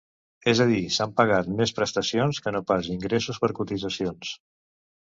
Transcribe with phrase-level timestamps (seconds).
[0.53, 4.37] És a dir s’han pagat més prestacions que no pas ingressos per cotitzacions.